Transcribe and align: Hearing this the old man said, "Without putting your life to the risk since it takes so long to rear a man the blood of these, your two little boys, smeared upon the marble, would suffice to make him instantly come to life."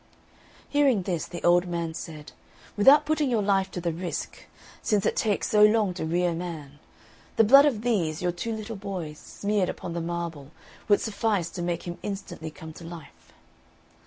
Hearing 0.67 1.03
this 1.03 1.27
the 1.27 1.43
old 1.43 1.67
man 1.67 1.93
said, 1.93 2.31
"Without 2.75 3.05
putting 3.05 3.29
your 3.29 3.43
life 3.43 3.69
to 3.69 3.79
the 3.79 3.93
risk 3.93 4.47
since 4.81 5.05
it 5.05 5.15
takes 5.15 5.47
so 5.49 5.63
long 5.63 5.93
to 5.93 6.07
rear 6.07 6.31
a 6.31 6.33
man 6.33 6.79
the 7.35 7.43
blood 7.43 7.67
of 7.67 7.83
these, 7.83 8.19
your 8.19 8.31
two 8.31 8.51
little 8.51 8.75
boys, 8.75 9.19
smeared 9.19 9.69
upon 9.69 9.93
the 9.93 10.01
marble, 10.01 10.49
would 10.87 11.01
suffice 11.01 11.51
to 11.51 11.61
make 11.61 11.83
him 11.83 11.99
instantly 12.01 12.49
come 12.49 12.73
to 12.73 12.83
life." 12.83 13.31